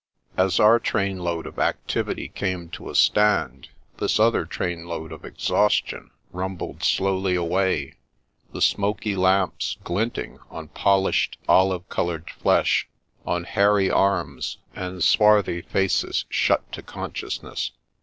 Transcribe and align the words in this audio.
As 0.35 0.59
our 0.59 0.79
train 0.79 1.19
load 1.19 1.45
of 1.45 1.59
Activity 1.59 2.29
came 2.29 2.69
to 2.69 2.89
a 2.89 2.95
stand, 2.95 3.69
this 3.99 4.19
other 4.19 4.45
train 4.47 4.87
load 4.87 5.11
of 5.11 5.23
Exhaustion 5.23 6.09
rumbled 6.31 6.83
slowly 6.83 7.35
away, 7.35 7.93
the 8.51 8.63
smoky 8.63 9.15
lamps 9.15 9.77
glinting 9.83 10.39
on 10.49 10.69
polished, 10.69 11.37
olive 11.47 11.87
coloured 11.87 12.31
flesh, 12.31 12.89
on 13.27 13.43
hairy 13.43 13.91
arms, 13.91 14.57
and 14.73 15.03
swarthy 15.03 15.61
faces 15.61 16.25
shut 16.31 16.71
to 16.71 16.81
consciousness. 16.81 17.69